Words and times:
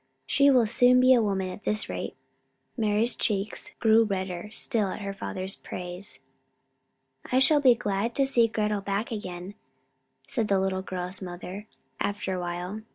"She 0.25 0.49
will 0.49 0.65
soon 0.65 0.99
be 0.99 1.13
a 1.13 1.21
woman 1.21 1.49
at 1.51 1.63
this 1.63 1.87
rate." 1.87 2.15
Mari's 2.75 3.11
rosy 3.11 3.17
cheeks 3.19 3.75
grew 3.79 4.03
redder 4.03 4.49
still 4.49 4.87
at 4.87 5.01
her 5.01 5.13
father's 5.13 5.55
praise. 5.57 6.19
"I 7.31 7.37
shall 7.37 7.61
be 7.61 7.75
glad 7.75 8.15
to 8.15 8.25
see 8.25 8.47
Gretel 8.47 8.81
back 8.81 9.11
again," 9.11 9.53
said 10.27 10.47
the 10.47 10.59
little 10.59 10.81
girl's 10.81 11.21
mother, 11.21 11.67
after 11.99 12.33
a 12.33 12.39
while. 12.39 12.81